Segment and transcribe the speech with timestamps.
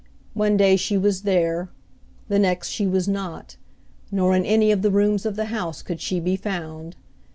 [0.33, 1.69] One day she was there,
[2.27, 3.57] the next she was not,
[4.11, 6.95] nor in any of the rooms of the house could she be found.